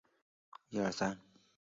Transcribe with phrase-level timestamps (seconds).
[0.49, 1.19] 后周设莘亭县。